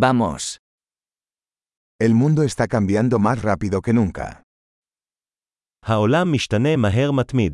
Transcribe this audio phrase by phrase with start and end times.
[0.00, 0.61] Vamos.
[1.99, 4.41] El mundo está cambiando más rápido que nunca.
[5.85, 7.53] העולם משתנה מהר מתמיד.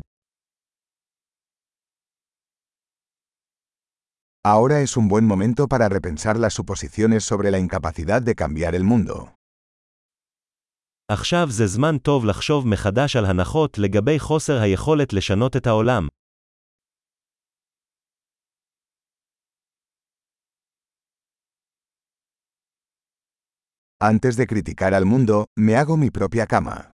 [4.46, 8.84] Ahora es un buen momento para repensar las suposiciones sobre la incapacidad de cambiar el
[8.84, 9.32] mundo.
[11.08, 16.06] עכשיו זה זמן טוב לחשוב מחדש על הנחות לגבי חוסר היכולת לשנות את העולם.
[24.03, 26.91] Antes de criticar al mundo, me hago mi propia cama.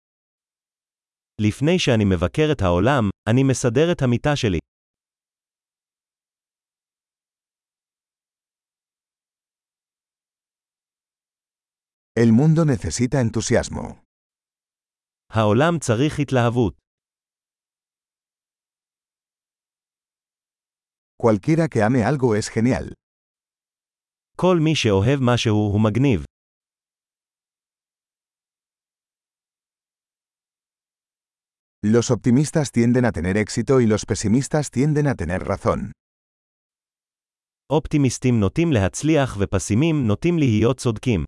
[1.40, 4.58] לפני שאני מבקר את העולם, אני מסדר את המיטה שלי.
[12.18, 13.94] El mundo necesita entusiasmo.
[15.32, 16.74] העולם צריך התלהבות.
[21.22, 22.92] Cualquiera que ame algo es genial.
[24.36, 26.24] כל מי שאוהב משהו הוא מגניב.
[31.84, 35.92] Los optimistas tienden a tener éxito y los pesimistas tienden a tener razón.
[37.70, 41.24] אופטימיסטים נוטים להצליח ופסימים נוטים להיות צודקים.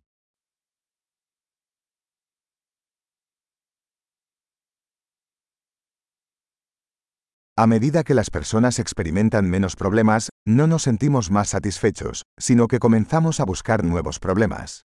[7.55, 12.79] A medida que las personas experimentan menos problemas, no nos sentimos más satisfechos, sino que
[12.79, 14.83] comenzamos a buscar nuevos problemas.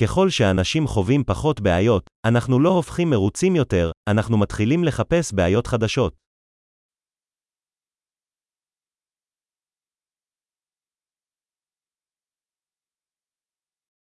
[0.00, 6.14] ככל שאנשים חווים פחות בעיות, אנחנו לא הופכים מרוצים יותר, אנחנו מתחילים לחפש בעיות חדשות.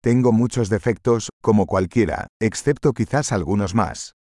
[0.08, 4.12] Tengo muchos defectos, como cualquiera, excepto quizás algunos más.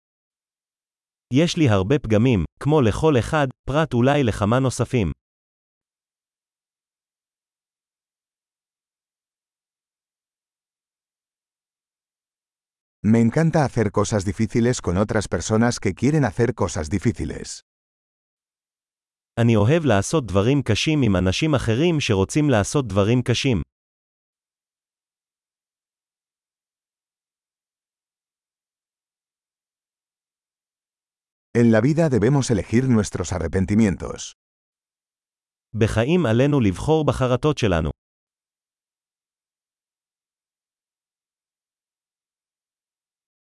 [1.35, 5.13] יש לי הרבה פגמים, כמו לכל אחד, פרט אולי לכמה נוספים.
[13.08, 17.62] Me encanta hacer cosas difíciles con otras personas que quieren hacer cosas difíciles.
[19.40, 23.62] אני אוהב לעשות דברים קשים עם אנשים אחרים שרוצים לעשות דברים קשים.
[31.58, 34.34] En la vida debemos elegir nuestros arrepentimientos.
[35.74, 37.90] בחיים עלינו לבחור בחרטות שלנו.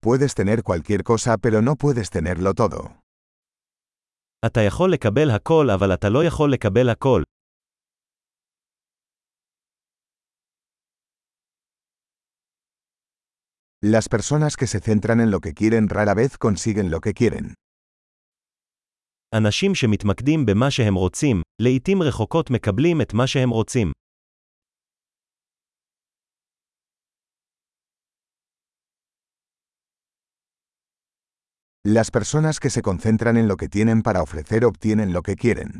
[0.02, 2.90] Puedes tener cualquier cosa pero no puedes tenerlo todo.
[4.46, 7.22] אתה יכול לקבל הכל אבל אתה לא יכול לקבל הכל.
[13.84, 17.54] Las personas que se centran en lo que quieren rara vez consiguen lo que quieren.
[19.34, 23.92] אנשים שמתמקדים במה שהם רוצים, לעתים רחוקות מקבלים את מה שהם רוצים.
[31.86, 35.78] Las personas que se concentran en lo que tienen para ofrecer obtienen lo que quieren.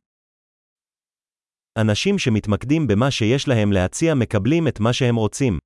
[1.78, 5.58] אנשים שמתמקדים במה שיש להם להציע מקבלים את מה שהם רוצים.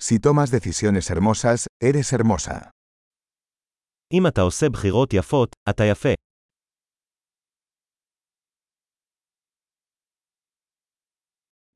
[0.00, 2.70] Si tomas decisiones hermosas, eres hermosa.
[4.12, 6.13] אם אתה עושה בחירות יפות, אתה יפה.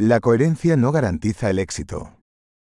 [0.00, 1.98] La coherencia no garantiza el éxito.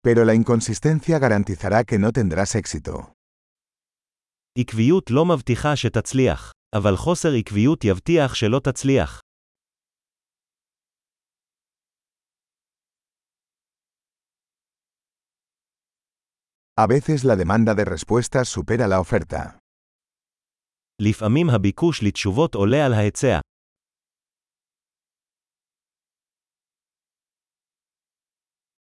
[0.01, 3.13] Pero la inconsistencia garantizará que no tendrás éxito.
[4.57, 9.21] עקביות לא מבטיחה שתצליח, אבל חוסר עקביות יבטיח שלא תצליח.
[16.79, 19.59] A veces la demanda de respuestas supera la oferta.
[21.01, 23.39] לפעמים הביקוש לתשובות עולה על ההיצע.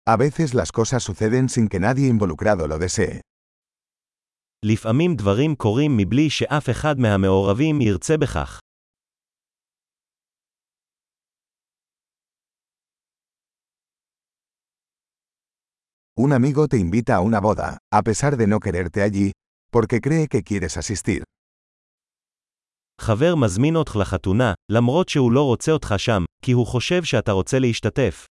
[0.10, 3.22] A veces las cosas suceden sin que nadie involucrado lo desee.
[4.66, 8.60] לפעמים דברים קורים מבלי שאף אחד מהמעורבים ירצה בכך.
[16.20, 19.32] Un amigo te invita a una boda, a pesar de no quererte allí,
[19.72, 21.24] porque cree que quieres asistir.
[23.02, 27.60] חבר מזמין אותך לחתונה, למרות שהוא לא רוצה אותך שם, כי הוא חושב שאתה רוצה
[27.60, 28.26] להשתתף.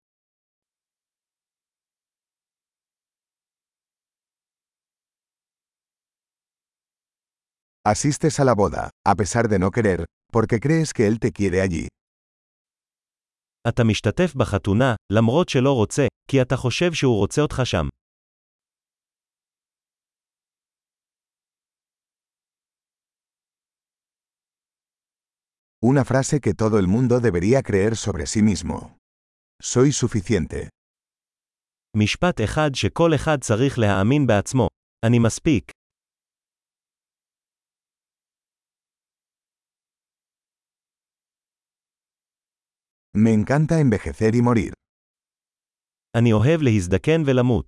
[7.88, 11.62] Asistes a la boda, a pesar de no querer, porque crees que él te quiere
[11.62, 11.88] allí.
[13.68, 17.88] אתה משתתף בחתונה, למרות שלא רוצה, כי אתה חושב שהוא רוצה אותך שם.
[25.85, 28.97] Una frase que todo el mundo debería creer sobre sí mismo.
[29.63, 30.68] Soy suficiente.
[31.97, 34.68] משפט אחד שכל אחד צריך להאמין בעצמו.
[35.06, 35.71] אני מספיק.
[43.15, 44.74] Me encanta envejecer y morir.
[46.18, 47.65] אני אוהב להזדקן ולמות.